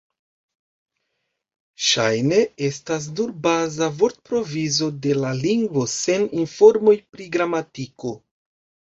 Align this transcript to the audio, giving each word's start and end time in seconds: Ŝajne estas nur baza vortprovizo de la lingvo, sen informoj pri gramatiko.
Ŝajne 1.87 2.39
estas 2.67 3.03
nur 3.19 3.33
baza 3.43 3.89
vortprovizo 3.99 4.87
de 5.03 5.13
la 5.25 5.33
lingvo, 5.41 5.83
sen 5.97 6.25
informoj 6.45 6.95
pri 7.13 7.29
gramatiko. 7.37 8.15